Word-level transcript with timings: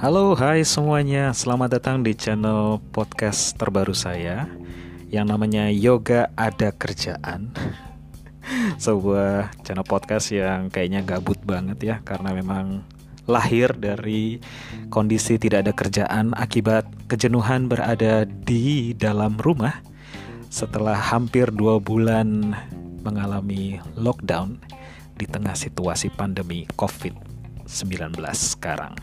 Halo, 0.00 0.32
hai 0.40 0.64
semuanya. 0.64 1.36
Selamat 1.36 1.76
datang 1.76 2.00
di 2.00 2.16
channel 2.16 2.80
podcast 2.96 3.52
terbaru 3.60 3.92
saya 3.92 4.48
yang 5.12 5.28
namanya 5.28 5.68
Yoga 5.68 6.32
Ada 6.32 6.72
Kerjaan. 6.72 7.52
Sebuah 8.84 9.52
channel 9.60 9.84
podcast 9.84 10.32
yang 10.32 10.72
kayaknya 10.72 11.04
gabut 11.04 11.36
banget 11.44 11.76
ya 11.84 11.96
karena 12.00 12.32
memang 12.32 12.80
lahir 13.28 13.76
dari 13.76 14.40
kondisi 14.88 15.36
tidak 15.36 15.68
ada 15.68 15.72
kerjaan 15.76 16.32
akibat 16.32 16.88
kejenuhan 17.04 17.68
berada 17.68 18.24
di 18.24 18.96
dalam 18.96 19.36
rumah 19.36 19.76
setelah 20.48 20.96
hampir 20.96 21.52
dua 21.52 21.76
bulan 21.80 22.56
mengalami 23.04 23.76
lockdown 23.92 24.56
di 25.14 25.26
tengah 25.30 25.54
situasi 25.54 26.10
pandemi 26.10 26.66
COVID-19 26.74 28.14
sekarang. 28.34 28.94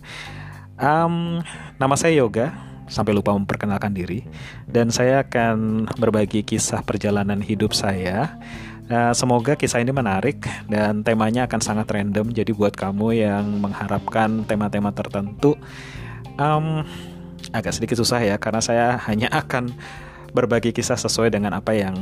Um, 0.81 1.39
nama 1.77 1.95
saya 1.95 2.19
Yoga, 2.19 2.52
sampai 2.89 3.15
lupa 3.15 3.31
memperkenalkan 3.31 3.95
diri, 3.95 4.27
dan 4.67 4.91
saya 4.91 5.23
akan 5.23 5.88
berbagi 5.95 6.43
kisah 6.43 6.83
perjalanan 6.83 7.39
hidup 7.39 7.71
saya. 7.71 8.35
Uh, 8.91 9.16
semoga 9.16 9.55
kisah 9.55 9.79
ini 9.79 9.95
menarik 9.95 10.43
dan 10.67 10.99
temanya 10.99 11.47
akan 11.47 11.61
sangat 11.63 11.88
random. 11.88 12.35
Jadi 12.35 12.52
buat 12.52 12.75
kamu 12.75 13.23
yang 13.23 13.45
mengharapkan 13.63 14.43
tema-tema 14.43 14.91
tertentu, 14.91 15.55
um, 16.35 16.83
agak 17.55 17.71
sedikit 17.71 17.95
susah 18.02 18.19
ya, 18.19 18.35
karena 18.35 18.59
saya 18.59 18.99
hanya 19.07 19.31
akan 19.31 19.71
berbagi 20.35 20.75
kisah 20.75 20.99
sesuai 20.99 21.31
dengan 21.31 21.55
apa 21.55 21.75
yang 21.75 21.95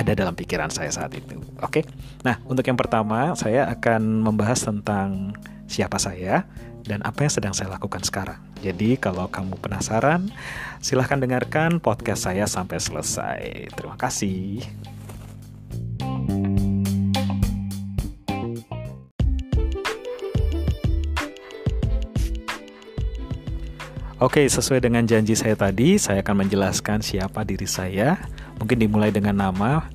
ada 0.00 0.16
dalam 0.16 0.32
pikiran 0.32 0.72
saya 0.72 0.88
saat 0.88 1.12
itu. 1.12 1.36
Oke, 1.60 1.84
nah 2.24 2.40
untuk 2.48 2.64
yang 2.64 2.80
pertama 2.80 3.36
saya 3.36 3.68
akan 3.68 4.24
membahas 4.24 4.64
tentang 4.64 5.36
siapa 5.68 6.00
saya 6.00 6.48
dan 6.88 7.04
apa 7.04 7.28
yang 7.28 7.32
sedang 7.32 7.54
saya 7.54 7.76
lakukan 7.76 8.00
sekarang. 8.00 8.40
Jadi 8.64 8.96
kalau 8.96 9.28
kamu 9.28 9.60
penasaran, 9.60 10.32
silahkan 10.80 11.20
dengarkan 11.20 11.78
podcast 11.78 12.26
saya 12.26 12.48
sampai 12.48 12.80
selesai. 12.80 13.40
Terima 13.76 14.00
kasih. 14.00 14.64
Oke, 24.20 24.44
sesuai 24.44 24.84
dengan 24.84 25.08
janji 25.08 25.32
saya 25.32 25.56
tadi, 25.56 25.96
saya 25.96 26.20
akan 26.20 26.44
menjelaskan 26.44 27.00
siapa 27.00 27.40
diri 27.40 27.64
saya. 27.64 28.20
Mungkin 28.60 28.76
dimulai 28.76 29.08
dengan 29.08 29.32
nama. 29.48 29.88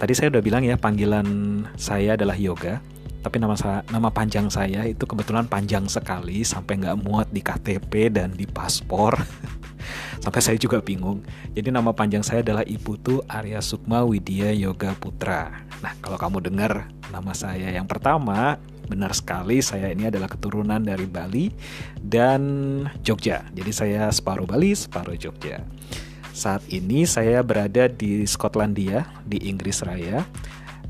Tadi 0.00 0.16
saya 0.16 0.32
udah 0.32 0.40
bilang 0.40 0.64
ya, 0.64 0.80
panggilan 0.80 1.28
saya 1.76 2.16
adalah 2.16 2.40
Yoga 2.40 2.80
tapi 3.26 3.42
nama 3.42 3.58
saya, 3.58 3.82
nama 3.90 4.06
panjang 4.06 4.46
saya 4.46 4.86
itu 4.86 5.02
kebetulan 5.02 5.50
panjang 5.50 5.90
sekali 5.90 6.46
sampai 6.46 6.78
nggak 6.78 6.98
muat 7.02 7.26
di 7.34 7.42
KTP 7.42 8.14
dan 8.14 8.30
di 8.30 8.46
paspor. 8.46 9.18
sampai 10.22 10.38
saya 10.38 10.54
juga 10.54 10.78
bingung. 10.78 11.26
Jadi 11.50 11.74
nama 11.74 11.90
panjang 11.90 12.22
saya 12.22 12.46
adalah 12.46 12.62
Iputu 12.62 13.26
Arya 13.26 13.58
Sukma 13.58 14.06
Widya 14.06 14.54
Yoga 14.54 14.94
Putra. 14.94 15.50
Nah, 15.82 15.90
kalau 15.98 16.14
kamu 16.14 16.38
dengar 16.38 16.86
nama 17.10 17.34
saya 17.34 17.74
yang 17.74 17.90
pertama, 17.90 18.62
benar 18.86 19.12
sekali 19.12 19.58
saya 19.60 19.90
ini 19.90 20.08
adalah 20.08 20.30
keturunan 20.30 20.80
dari 20.80 21.04
Bali 21.04 21.50
dan 21.98 22.42
Jogja. 23.02 23.42
Jadi 23.52 23.70
saya 23.74 24.08
separuh 24.08 24.46
Bali, 24.46 24.72
separuh 24.72 25.18
Jogja. 25.18 25.66
Saat 26.36 26.68
ini 26.68 27.08
saya 27.08 27.40
berada 27.40 27.88
di 27.88 28.22
Skotlandia, 28.28 29.08
di 29.24 29.40
Inggris 29.48 29.80
Raya 29.82 30.22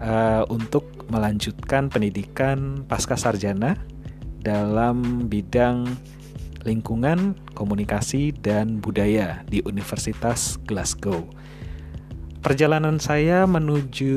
uh, 0.03 0.43
untuk 0.51 1.07
melanjutkan 1.07 1.87
pendidikan 1.87 2.83
pasca 2.85 3.15
sarjana 3.15 3.79
dalam 4.43 5.27
bidang 5.31 5.87
lingkungan, 6.67 7.39
komunikasi, 7.55 8.35
dan 8.43 8.83
budaya 8.83 9.47
di 9.47 9.63
Universitas 9.63 10.59
Glasgow. 10.67 11.31
Perjalanan 12.43 12.99
saya 12.99 13.47
menuju 13.47 14.15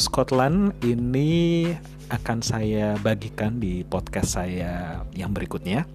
Scotland 0.00 0.76
ini 0.84 1.72
akan 2.12 2.44
saya 2.44 2.94
bagikan 3.00 3.56
di 3.56 3.80
podcast 3.88 4.36
saya 4.36 5.00
yang 5.16 5.32
berikutnya. 5.32 5.88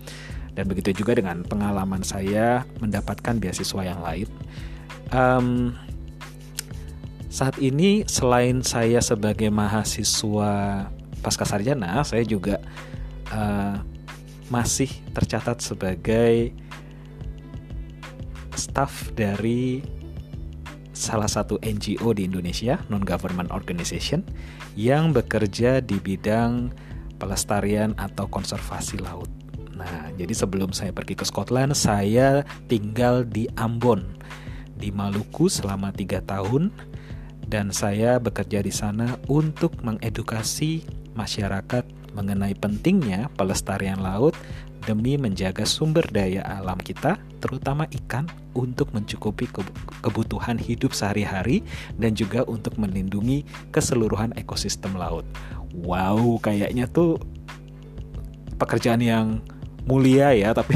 Dan 0.58 0.66
begitu 0.66 0.90
juga 0.90 1.14
dengan 1.14 1.46
pengalaman 1.46 2.02
saya 2.02 2.66
mendapatkan 2.82 3.38
beasiswa 3.38 3.82
yang 3.86 4.02
lain. 4.02 4.26
Um, 5.14 5.78
saat 7.30 7.62
ini 7.62 8.02
selain 8.10 8.66
saya 8.66 8.98
sebagai 8.98 9.54
mahasiswa 9.54 10.90
pasca 11.22 11.46
sarjana, 11.46 12.02
saya 12.02 12.26
juga 12.26 12.58
uh, 13.30 13.78
masih 14.50 14.90
tercatat 15.14 15.62
sebagai 15.62 16.50
staff 18.58 19.14
dari 19.14 19.86
salah 20.98 21.30
satu 21.30 21.62
NGO 21.62 22.18
di 22.18 22.26
Indonesia, 22.26 22.82
non-government 22.90 23.54
organization, 23.54 24.26
yang 24.74 25.14
bekerja 25.14 25.86
di 25.86 26.02
bidang 26.02 26.74
pelestarian 27.22 27.94
atau 28.02 28.26
konservasi 28.26 28.98
laut. 28.98 29.30
Nah, 29.78 30.10
jadi 30.18 30.34
sebelum 30.34 30.74
saya 30.74 30.90
pergi 30.90 31.14
ke 31.14 31.26
Scotland, 31.26 31.78
saya 31.78 32.42
tinggal 32.66 33.30
di 33.30 33.46
Ambon, 33.62 34.18
di 34.74 34.90
Maluku 34.90 35.46
selama 35.46 35.94
tiga 35.94 36.22
tahun 36.26 36.74
dan 37.46 37.70
saya 37.72 38.18
bekerja 38.18 38.66
di 38.66 38.74
sana 38.74 39.22
untuk 39.30 39.78
mengedukasi 39.86 40.84
masyarakat 41.14 41.97
mengenai 42.18 42.58
pentingnya 42.58 43.30
pelestarian 43.38 44.02
laut 44.02 44.34
demi 44.90 45.20
menjaga 45.20 45.68
sumber 45.68 46.08
daya 46.10 46.42
alam 46.48 46.80
kita, 46.80 47.20
terutama 47.44 47.86
ikan, 47.92 48.26
untuk 48.58 48.90
mencukupi 48.90 49.46
kebutuhan 50.02 50.58
hidup 50.58 50.96
sehari-hari 50.96 51.62
dan 52.02 52.18
juga 52.18 52.42
untuk 52.50 52.74
melindungi 52.82 53.46
keseluruhan 53.70 54.34
ekosistem 54.34 54.98
laut. 54.98 55.28
Wow, 55.78 56.42
kayaknya 56.42 56.90
tuh 56.90 57.22
pekerjaan 58.58 59.04
yang 59.04 59.46
mulia 59.86 60.34
ya, 60.34 60.58
tapi 60.58 60.74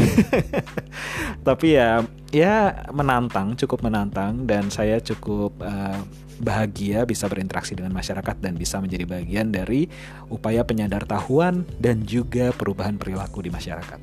tapi 1.48 1.80
ya 1.80 2.06
ya 2.32 2.88
menantang, 2.96 3.54
cukup 3.60 3.84
menantang 3.84 4.48
dan 4.48 4.72
saya 4.72 5.04
cukup 5.04 5.56
uh, 5.62 6.00
bahagia 6.42 7.06
bisa 7.06 7.30
berinteraksi 7.30 7.78
dengan 7.78 7.94
masyarakat 7.94 8.42
dan 8.42 8.58
bisa 8.58 8.82
menjadi 8.82 9.06
bagian 9.06 9.54
dari 9.54 9.86
upaya 10.28 10.66
penyadartahuan 10.66 11.64
dan 11.78 12.02
juga 12.08 12.50
perubahan 12.56 12.98
perilaku 12.98 13.46
di 13.46 13.54
masyarakat. 13.54 14.00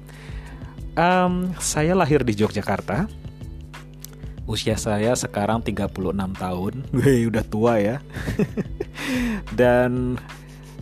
Um, 0.95 1.53
saya 1.59 1.99
lahir 1.99 2.23
di 2.23 2.39
Yogyakarta. 2.39 3.11
Usia 4.49 4.81
saya 4.81 5.13
sekarang 5.13 5.61
36 5.61 5.93
tahun. 6.41 6.75
Wih, 6.97 7.29
udah 7.29 7.45
tua 7.45 7.77
ya. 7.81 7.97
dan 9.61 10.17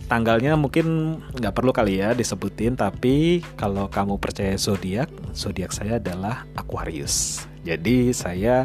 tanggalnya 0.07 0.55
mungkin 0.55 1.19
nggak 1.35 1.53
perlu 1.53 1.75
kali 1.75 1.99
ya 1.99 2.15
disebutin 2.15 2.79
tapi 2.79 3.43
kalau 3.59 3.91
kamu 3.91 4.15
percaya 4.19 4.55
zodiak 4.55 5.11
zodiak 5.35 5.75
saya 5.75 5.99
adalah 5.99 6.47
Aquarius 6.55 7.47
jadi 7.67 8.15
saya 8.15 8.63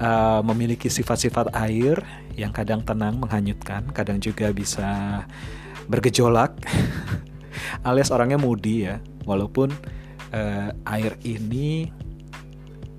uh, 0.00 0.40
memiliki 0.40 0.88
sifat-sifat 0.88 1.52
air 1.52 2.00
yang 2.36 2.52
kadang 2.52 2.84
tenang 2.84 3.20
menghanyutkan, 3.20 3.88
kadang 3.92 4.20
juga 4.20 4.52
bisa 4.52 5.20
bergejolak, 5.88 6.56
alias 7.88 8.12
orangnya 8.12 8.40
moody 8.40 8.88
ya. 8.88 8.96
Walaupun 9.28 9.72
uh, 10.32 10.70
air 10.96 11.12
ini 11.24 11.92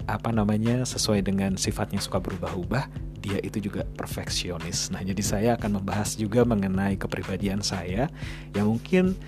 apa 0.08 0.30
namanya 0.32 0.86
sesuai 0.86 1.26
dengan 1.26 1.58
sifatnya 1.58 1.98
suka 1.98 2.22
berubah-ubah, 2.22 3.07
dia 3.28 3.38
itu 3.44 3.60
juga 3.60 3.84
perfeksionis. 3.84 4.88
Nah, 4.96 5.04
jadi 5.04 5.20
saya 5.20 5.50
akan 5.60 5.84
membahas 5.84 6.16
juga 6.16 6.48
mengenai 6.48 6.96
kepribadian 6.96 7.60
saya 7.60 8.08
yang 8.56 8.72
mungkin 8.72 9.20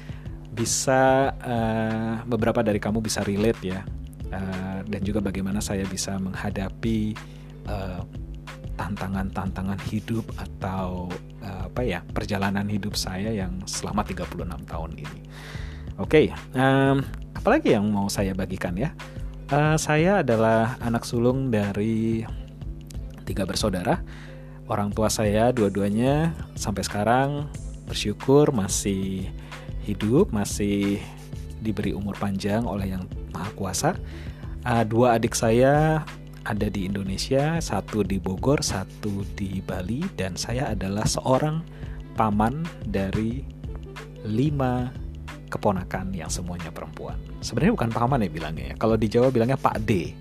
bisa 0.56 1.36
uh, 1.44 2.24
beberapa 2.24 2.64
dari 2.64 2.80
kamu 2.80 3.04
bisa 3.04 3.20
relate 3.28 3.60
ya. 3.60 3.84
Uh, 4.30 4.80
dan 4.88 5.02
juga 5.04 5.20
bagaimana 5.20 5.58
saya 5.58 5.90
bisa 5.90 6.14
menghadapi 6.22 7.18
eh, 7.66 8.02
tantangan-tantangan 8.78 9.82
hidup 9.92 10.24
atau 10.40 11.12
uh, 11.44 11.68
apa 11.68 11.82
ya 11.84 12.00
perjalanan 12.14 12.64
hidup 12.70 12.96
saya 12.96 13.34
yang 13.34 13.60
selama 13.68 14.06
36 14.08 14.46
tahun 14.70 14.92
ini. 14.96 15.22
Oke, 16.00 16.32
okay, 16.32 16.56
um, 16.56 17.04
apalagi 17.36 17.76
yang 17.76 17.92
mau 17.92 18.08
saya 18.08 18.32
bagikan 18.32 18.78
ya? 18.80 18.96
Uh, 19.52 19.76
saya 19.76 20.24
adalah 20.24 20.80
anak 20.80 21.04
sulung 21.04 21.52
dari 21.52 22.24
tiga 23.30 23.46
bersaudara. 23.46 24.02
Orang 24.66 24.90
tua 24.90 25.14
saya 25.14 25.54
dua-duanya 25.54 26.34
sampai 26.58 26.82
sekarang 26.82 27.46
bersyukur 27.86 28.50
masih 28.50 29.30
hidup, 29.86 30.34
masih 30.34 31.02
diberi 31.62 31.94
umur 31.94 32.18
panjang 32.18 32.66
oleh 32.66 32.98
yang 32.98 33.06
maha 33.34 33.50
kuasa. 33.54 33.94
Uh, 34.66 34.82
dua 34.86 35.18
adik 35.18 35.38
saya 35.38 36.02
ada 36.46 36.68
di 36.70 36.90
Indonesia, 36.90 37.62
satu 37.62 38.02
di 38.02 38.18
Bogor, 38.18 38.66
satu 38.66 39.26
di 39.38 39.62
Bali, 39.62 40.02
dan 40.18 40.34
saya 40.34 40.74
adalah 40.74 41.06
seorang 41.06 41.62
paman 42.18 42.66
dari 42.86 43.46
lima 44.26 44.90
keponakan 45.50 46.14
yang 46.14 46.30
semuanya 46.30 46.70
perempuan. 46.70 47.18
Sebenarnya 47.42 47.74
bukan 47.74 47.90
paman 47.90 48.22
ya 48.22 48.30
bilangnya 48.30 48.66
ya. 48.74 48.76
Kalau 48.78 48.96
di 48.98 49.08
Jawa 49.10 49.34
bilangnya 49.34 49.58
Pak 49.58 49.82
D. 49.82 50.14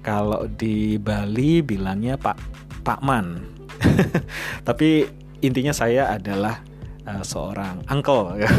Kalau 0.00 0.48
di 0.48 0.96
Bali 0.96 1.60
bilangnya 1.60 2.16
Pak 2.16 2.36
Pak 2.84 3.00
Man. 3.04 3.44
Tapi 4.68 5.04
intinya 5.44 5.72
saya 5.72 6.12
adalah 6.12 6.64
uh, 7.04 7.24
seorang 7.24 7.84
uncle 7.88 8.36
ya. 8.40 8.50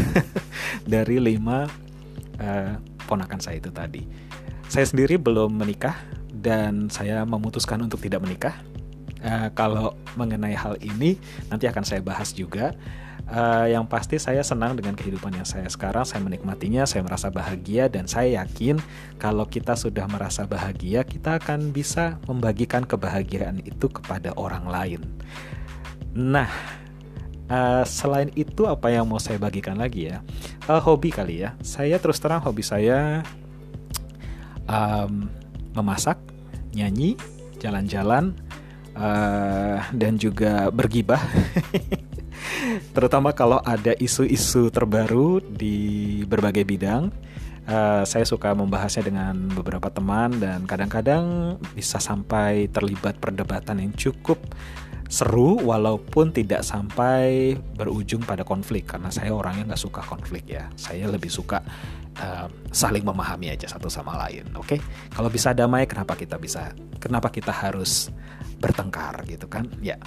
dari 0.94 1.18
lima 1.18 1.66
uh, 2.38 2.74
ponakan 3.10 3.42
saya 3.42 3.58
itu 3.58 3.74
tadi. 3.74 4.06
Saya 4.72 4.88
sendiri 4.88 5.20
belum 5.20 5.58
menikah 5.58 5.98
dan 6.32 6.88
saya 6.88 7.28
memutuskan 7.28 7.84
untuk 7.84 8.02
tidak 8.02 8.24
menikah. 8.24 8.56
Uh, 9.22 9.54
kalau 9.54 9.94
mengenai 10.18 10.58
hal 10.58 10.74
ini 10.82 11.14
nanti 11.54 11.70
akan 11.70 11.86
saya 11.86 12.02
bahas 12.02 12.34
juga 12.34 12.74
uh, 13.29 13.68
yang 13.69 13.85
pasti 13.85 14.18
saya 14.18 14.41
senang 14.41 14.73
dengan 14.73 14.97
kehidupan 14.97 15.35
yang 15.35 15.45
saya 15.45 15.68
sekarang. 15.69 16.07
Saya 16.07 16.23
menikmatinya 16.23 16.88
saya 16.89 17.06
merasa 17.06 17.29
bahagia 17.29 17.91
dan 17.91 18.09
saya 18.09 18.41
yakin 18.41 18.81
kalau 19.21 19.45
kita 19.45 19.77
sudah 19.77 20.07
merasa 20.09 20.47
bahagia 20.50 21.06
kita 21.06 21.38
akan 21.38 21.69
bisa 21.69 22.18
membagikan 22.25 22.88
kebahagiaan 22.88 23.62
itu 23.62 23.91
kepada 23.91 24.33
orang 24.39 24.65
lain. 24.65 25.01
Nah 26.18 26.50
uh, 27.51 27.83
selain 27.85 28.31
itu 28.33 28.65
apa 28.65 28.89
yang 28.89 29.06
mau 29.06 29.21
saya 29.21 29.38
bagikan 29.38 29.77
lagi 29.77 30.09
ya? 30.09 30.25
Uh, 30.65 30.81
hobi 30.81 31.13
kali 31.13 31.45
ya. 31.45 31.53
Saya 31.62 32.01
terus 32.01 32.18
terang 32.18 32.41
hobi 32.41 32.65
saya 32.65 33.21
um, 34.65 35.29
memasak 35.75 36.18
nyanyi 36.71 37.19
jalan-jalan 37.59 38.33
uh, 38.95 39.79
dan 39.94 40.18
juga 40.18 40.71
bergibah 40.71 41.19
terutama 42.92 43.32
kalau 43.36 43.60
ada 43.64 43.96
isu-isu 43.98 44.70
terbaru 44.72 45.40
di 45.42 46.22
berbagai 46.28 46.64
bidang. 46.68 47.12
Uh, 47.62 48.02
saya 48.10 48.26
suka 48.26 48.58
membahasnya 48.58 49.14
dengan 49.14 49.38
beberapa 49.54 49.86
teman 49.94 50.34
dan 50.42 50.66
kadang-kadang 50.66 51.56
bisa 51.78 52.02
sampai 52.02 52.66
terlibat 52.74 53.22
perdebatan 53.22 53.78
yang 53.86 53.94
cukup 53.94 54.42
seru 55.12 55.60
walaupun 55.60 56.32
tidak 56.32 56.64
sampai 56.64 57.54
berujung 57.76 58.24
pada 58.24 58.48
konflik 58.48 58.88
karena 58.88 59.12
saya 59.12 59.36
orangnya 59.36 59.76
nggak 59.76 59.84
suka 59.84 60.00
konflik 60.08 60.48
ya 60.48 60.72
saya 60.80 61.12
lebih 61.12 61.28
suka 61.28 61.60
uh, 62.16 62.48
saling 62.72 63.04
memahami 63.04 63.52
aja 63.52 63.68
satu 63.68 63.92
sama 63.92 64.16
lain 64.24 64.48
oke 64.56 64.72
okay? 64.72 64.80
kalau 65.12 65.28
bisa 65.28 65.52
damai 65.52 65.84
kenapa 65.84 66.16
kita 66.16 66.40
bisa 66.40 66.72
kenapa 67.04 67.28
kita 67.28 67.52
harus 67.52 68.08
bertengkar 68.62 69.25
gitu 69.25 69.50
kan. 69.50 69.66
Ya. 69.81 69.98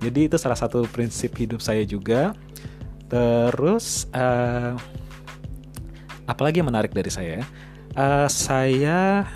Jadi 0.00 0.32
itu 0.32 0.36
salah 0.40 0.56
satu 0.56 0.88
prinsip 0.88 1.36
hidup 1.36 1.60
saya 1.60 1.84
juga. 1.84 2.32
Terus 3.08 4.08
uh, 4.16 4.72
apalagi 6.24 6.64
yang 6.64 6.72
menarik 6.72 6.96
dari 6.96 7.12
saya? 7.12 7.44
Uh, 7.92 8.28
saya 8.28 9.28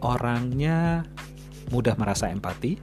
orangnya 0.00 1.02
mudah 1.70 1.94
merasa 1.94 2.26
empati 2.26 2.80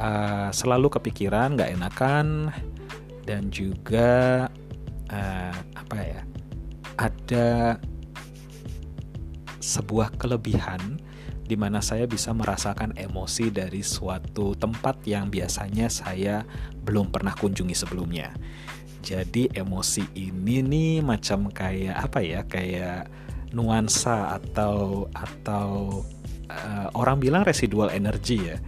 uh, 0.00 0.48
selalu 0.52 0.88
kepikiran 0.88 1.56
nggak 1.56 1.72
enakan 1.76 2.52
dan 3.28 3.50
juga 3.52 4.46
uh, 5.10 5.56
apa 5.76 5.96
ya 6.00 6.20
ada 6.96 7.76
sebuah 9.66 10.14
kelebihan 10.14 11.02
di 11.46 11.58
mana 11.58 11.82
saya 11.82 12.06
bisa 12.06 12.30
merasakan 12.30 12.94
emosi 12.94 13.50
dari 13.50 13.82
suatu 13.82 14.54
tempat 14.54 15.02
yang 15.06 15.30
biasanya 15.30 15.90
saya 15.90 16.46
belum 16.86 17.10
pernah 17.10 17.34
kunjungi 17.34 17.74
sebelumnya. 17.74 18.34
Jadi 19.02 19.50
emosi 19.54 20.18
ini 20.18 20.62
nih 20.66 21.02
macam 21.02 21.46
kayak 21.50 22.10
apa 22.10 22.18
ya? 22.22 22.42
Kayak 22.46 23.06
nuansa 23.54 24.34
atau 24.42 25.06
atau 25.14 26.02
uh, 26.50 26.88
orang 26.98 27.22
bilang 27.22 27.46
residual 27.46 27.94
energi 27.94 28.42
ya 28.42 28.58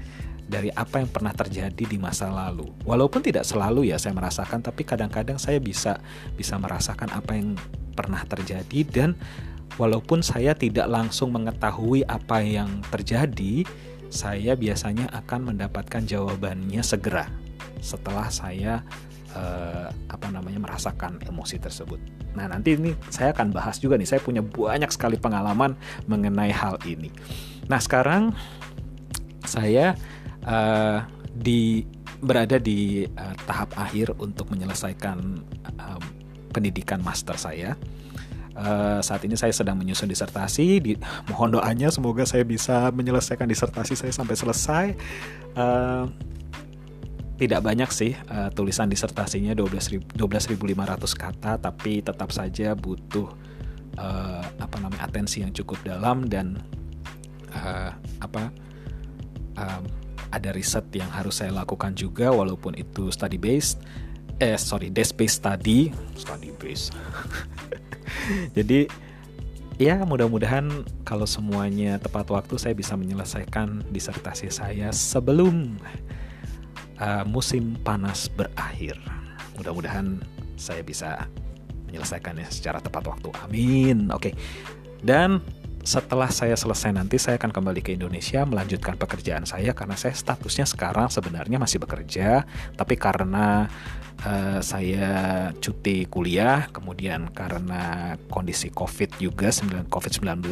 dari 0.49 0.71
apa 0.73 1.03
yang 1.03 1.11
pernah 1.11 1.35
terjadi 1.35 1.83
di 1.83 1.99
masa 1.99 2.31
lalu. 2.31 2.71
Walaupun 2.87 3.21
tidak 3.27 3.43
selalu 3.43 3.91
ya 3.91 3.99
saya 3.99 4.15
merasakan, 4.15 4.63
tapi 4.63 4.87
kadang-kadang 4.87 5.37
saya 5.37 5.59
bisa 5.59 5.99
bisa 6.39 6.55
merasakan 6.57 7.11
apa 7.11 7.35
yang 7.35 7.59
pernah 7.99 8.23
terjadi 8.23 8.81
dan 8.87 9.19
Walaupun 9.77 10.25
saya 10.25 10.57
tidak 10.57 10.89
langsung 10.89 11.37
mengetahui 11.37 12.03
apa 12.09 12.41
yang 12.43 12.81
terjadi, 12.89 13.63
saya 14.09 14.57
biasanya 14.57 15.13
akan 15.13 15.53
mendapatkan 15.55 16.03
jawabannya 16.03 16.81
segera 16.81 17.29
setelah 17.79 18.27
saya 18.33 18.83
uh, 19.37 19.93
apa 20.09 20.27
namanya 20.33 20.59
merasakan 20.59 21.21
emosi 21.29 21.61
tersebut. 21.61 22.01
Nah, 22.35 22.49
nanti 22.49 22.75
ini 22.75 22.97
saya 23.13 23.31
akan 23.37 23.53
bahas 23.53 23.79
juga 23.79 23.95
nih. 24.01 24.09
Saya 24.09 24.21
punya 24.25 24.41
banyak 24.43 24.91
sekali 24.91 25.21
pengalaman 25.21 25.77
mengenai 26.09 26.51
hal 26.51 26.81
ini. 26.89 27.13
Nah, 27.69 27.79
sekarang 27.79 28.33
saya 29.45 29.95
uh, 30.45 31.05
di 31.33 31.87
berada 32.19 32.59
di 32.59 33.07
uh, 33.07 33.35
tahap 33.47 33.71
akhir 33.79 34.17
untuk 34.19 34.51
menyelesaikan 34.51 35.19
uh, 35.79 36.01
pendidikan 36.51 36.99
master 36.99 37.39
saya 37.39 37.79
Uh, 38.59 38.99
saat 38.99 39.23
ini 39.23 39.39
saya 39.39 39.55
sedang 39.55 39.79
menyusun 39.79 40.11
disertasi. 40.11 40.83
Di, 40.83 40.99
mohon 41.31 41.55
doanya 41.55 41.95
semoga 41.95 42.27
saya 42.27 42.43
bisa 42.43 42.91
menyelesaikan 42.91 43.47
disertasi 43.47 43.95
saya 43.95 44.11
sampai 44.11 44.35
selesai. 44.35 44.87
Uh, 45.55 46.11
tidak 47.39 47.63
banyak 47.63 47.87
sih 47.95 48.19
uh, 48.35 48.51
tulisan 48.51 48.91
disertasinya 48.91 49.55
12.500 49.55 50.59
kata, 51.15 51.53
tapi 51.63 52.03
tetap 52.03 52.35
saja 52.35 52.75
butuh 52.75 53.31
uh, 53.99 54.43
apa 54.59 54.77
namanya 54.83 55.07
atensi 55.07 55.47
yang 55.47 55.55
cukup 55.55 55.79
dalam 55.87 56.27
dan 56.27 56.59
uh, 57.55 57.95
apa 58.19 58.51
uh, 59.59 59.83
ada 60.29 60.51
riset 60.53 60.85
yang 60.93 61.09
harus 61.09 61.41
saya 61.41 61.55
lakukan 61.55 61.97
juga 61.97 62.29
walaupun 62.31 62.77
itu 62.77 63.09
study 63.09 63.41
based 63.41 63.81
eh 64.39 64.55
sorry 64.55 64.93
desk 64.93 65.17
based 65.19 65.43
study 65.43 65.91
study 66.15 66.53
based 66.61 66.93
Jadi 68.57 68.89
ya 69.79 70.03
mudah-mudahan 70.03 70.85
kalau 71.07 71.25
semuanya 71.25 72.03
tepat 72.03 72.27
waktu 72.35 72.55
saya 72.59 72.75
bisa 72.75 72.99
menyelesaikan 72.99 73.87
disertasi 73.95 74.51
saya 74.51 74.91
sebelum 74.91 75.79
uh, 76.99 77.25
musim 77.25 77.79
panas 77.87 78.27
berakhir. 78.29 78.99
Mudah-mudahan 79.59 80.23
saya 80.59 80.83
bisa 80.83 81.27
menyelesaikannya 81.89 82.47
secara 82.51 82.83
tepat 82.83 83.07
waktu. 83.09 83.29
Amin. 83.43 84.13
Oke. 84.13 84.31
Okay. 84.31 84.35
Dan 85.03 85.41
setelah 85.89 86.29
saya 86.29 86.53
selesai 86.53 86.93
nanti 86.93 87.17
saya 87.17 87.41
akan 87.41 87.49
kembali 87.49 87.81
ke 87.81 87.97
Indonesia 87.97 88.45
melanjutkan 88.45 89.01
pekerjaan 89.01 89.49
saya 89.49 89.73
karena 89.73 89.97
saya 89.97 90.13
statusnya 90.13 90.69
sekarang 90.69 91.09
sebenarnya 91.09 91.57
masih 91.57 91.81
bekerja 91.81 92.45
tapi 92.77 93.01
karena 93.01 93.73
uh, 94.21 94.61
saya 94.61 95.49
cuti 95.57 96.05
kuliah 96.05 96.69
kemudian 96.77 97.33
karena 97.33 98.13
kondisi 98.29 98.69
Covid 98.69 99.17
juga 99.17 99.49
Covid-19 99.89 100.45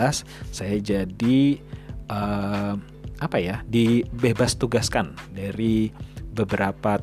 saya 0.57 0.77
jadi 0.81 1.61
uh, 2.09 2.81
apa 3.21 3.37
ya 3.37 3.61
dibebas 3.69 4.57
tugaskan 4.57 5.13
dari 5.37 5.93
beberapa 6.33 6.97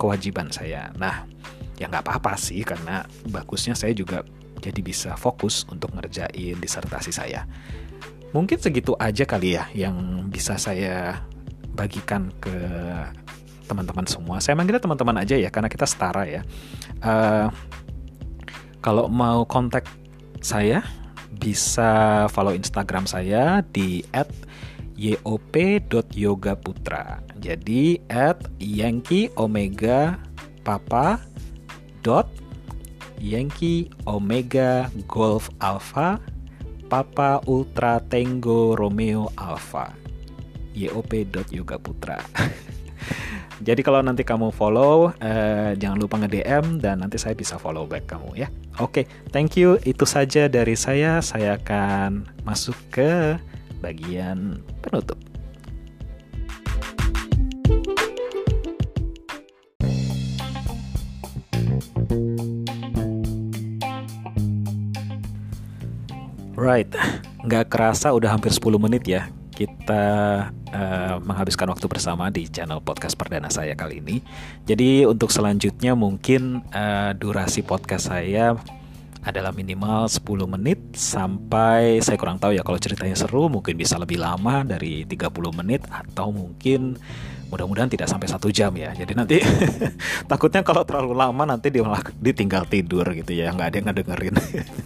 kewajiban 0.00 0.48
saya. 0.52 0.92
Nah, 0.96 1.24
ya 1.80 1.88
nggak 1.88 2.04
apa-apa 2.04 2.36
sih 2.36 2.60
karena 2.64 3.08
bagusnya 3.28 3.72
saya 3.72 3.96
juga 3.96 4.24
jadi 4.58 4.82
bisa 4.82 5.14
fokus 5.14 5.62
untuk 5.70 5.94
ngerjain 5.94 6.58
disertasi 6.58 7.14
saya. 7.14 7.46
Mungkin 8.36 8.60
segitu 8.60 8.92
aja 9.00 9.24
kali 9.24 9.56
ya 9.56 9.64
yang 9.72 10.28
bisa 10.28 10.60
saya 10.60 11.24
bagikan 11.72 12.28
ke 12.42 12.52
teman-teman 13.68 14.08
semua. 14.08 14.40
Saya 14.40 14.56
manggilnya 14.56 14.80
teman-teman 14.84 15.16
aja 15.20 15.36
ya 15.36 15.50
karena 15.52 15.68
kita 15.68 15.86
setara 15.86 16.26
ya. 16.28 16.42
Uh, 17.04 17.50
kalau 18.84 19.08
mau 19.08 19.44
kontak 19.44 19.88
saya 20.40 20.82
bisa 21.38 22.26
follow 22.32 22.54
Instagram 22.56 23.06
saya 23.06 23.62
di 23.68 24.02
@yop.yogaputra. 24.98 27.22
Jadi 27.38 28.02
at 28.10 28.50
Yankee 28.58 29.30
Papa 30.66 31.22
Yankee 33.18 33.90
Omega 34.06 34.88
Golf 35.10 35.50
Alpha 35.60 36.18
Papa 36.88 37.42
Ultra 37.44 38.00
Tango 38.06 38.72
Romeo 38.78 39.28
Alpha 39.36 39.92
yop.yogaputra 40.72 42.18
Jadi 43.58 43.82
kalau 43.82 43.98
nanti 44.06 44.22
kamu 44.22 44.54
follow, 44.54 45.10
uh, 45.10 45.70
jangan 45.74 45.98
lupa 45.98 46.14
nge-DM 46.22 46.78
dan 46.78 47.02
nanti 47.02 47.18
saya 47.18 47.34
bisa 47.34 47.58
follow 47.58 47.90
back 47.90 48.06
kamu 48.06 48.46
ya. 48.46 48.48
Oke, 48.78 49.02
okay, 49.02 49.04
thank 49.34 49.58
you. 49.58 49.82
Itu 49.82 50.06
saja 50.06 50.46
dari 50.46 50.78
saya. 50.78 51.18
Saya 51.18 51.58
akan 51.58 52.22
masuk 52.46 52.78
ke 52.94 53.34
bagian 53.82 54.62
penutup. 54.78 55.18
Right, 66.58 66.90
nggak 67.46 67.70
kerasa 67.70 68.10
udah 68.10 68.34
hampir 68.34 68.50
10 68.50 68.82
menit 68.82 69.06
ya 69.06 69.30
kita 69.54 70.02
uh, 70.74 71.16
menghabiskan 71.22 71.70
waktu 71.70 71.86
bersama 71.86 72.34
di 72.34 72.50
channel 72.50 72.82
podcast 72.82 73.14
perdana 73.14 73.46
saya 73.46 73.78
kali 73.78 74.02
ini. 74.02 74.18
Jadi 74.66 75.06
untuk 75.06 75.30
selanjutnya 75.30 75.94
mungkin 75.94 76.66
uh, 76.74 77.14
durasi 77.14 77.62
podcast 77.62 78.10
saya 78.10 78.58
adalah 79.22 79.54
minimal 79.54 80.10
10 80.10 80.26
menit 80.58 80.82
sampai 80.98 82.02
saya 82.02 82.18
kurang 82.18 82.42
tahu 82.42 82.58
ya 82.58 82.66
kalau 82.66 82.82
ceritanya 82.82 83.14
seru 83.14 83.46
mungkin 83.46 83.78
bisa 83.78 83.94
lebih 83.94 84.18
lama 84.18 84.66
dari 84.66 85.06
30 85.06 85.30
menit 85.62 85.86
atau 85.86 86.34
mungkin 86.34 86.98
mudah-mudahan 87.48 87.88
tidak 87.88 88.08
sampai 88.08 88.28
satu 88.28 88.52
jam 88.52 88.72
ya 88.76 88.92
jadi 88.92 89.12
nanti 89.16 89.40
takutnya 90.30 90.60
kalau 90.60 90.84
terlalu 90.84 91.16
lama 91.16 91.42
nanti 91.48 91.72
dia 91.72 91.82
malah 91.84 92.04
ditinggal 92.20 92.68
tidur 92.68 93.04
gitu 93.16 93.32
ya 93.32 93.52
nggak 93.52 93.66
ada 93.72 93.76
yang 93.80 93.86
ngedengerin 93.88 94.34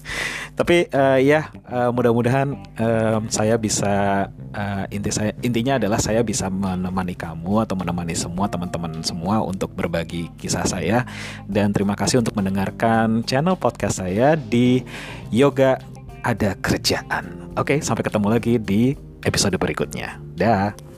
tapi 0.58 0.86
uh, 0.94 1.18
ya 1.18 1.50
uh, 1.66 1.90
mudah-mudahan 1.90 2.54
uh, 2.78 3.18
saya 3.28 3.58
bisa 3.58 4.26
uh, 4.54 4.84
inti 4.94 5.10
saya 5.10 5.34
intinya 5.42 5.82
adalah 5.82 5.98
saya 5.98 6.22
bisa 6.22 6.46
menemani 6.48 7.18
kamu 7.18 7.66
atau 7.66 7.74
menemani 7.74 8.14
semua 8.14 8.46
teman-teman 8.46 9.02
semua 9.02 9.42
untuk 9.42 9.74
berbagi 9.74 10.30
kisah 10.38 10.64
saya 10.64 11.04
dan 11.50 11.74
terima 11.74 11.98
kasih 11.98 12.22
untuk 12.22 12.38
mendengarkan 12.38 13.26
channel 13.26 13.58
podcast 13.58 14.04
saya 14.04 14.38
di 14.38 14.84
Yoga 15.32 15.80
ada 16.22 16.54
kerjaan. 16.62 17.52
Oke, 17.58 17.82
sampai 17.82 18.06
ketemu 18.06 18.26
lagi 18.30 18.54
di 18.56 18.94
episode 19.26 19.58
berikutnya. 19.58 20.16
Dah. 20.38 20.91